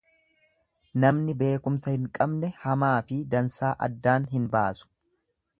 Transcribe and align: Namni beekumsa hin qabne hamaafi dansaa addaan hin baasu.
Namni 1.03 1.35
beekumsa 1.41 1.93
hin 1.97 2.09
qabne 2.19 2.51
hamaafi 2.63 3.21
dansaa 3.35 3.73
addaan 3.89 4.29
hin 4.37 4.53
baasu. 4.57 4.93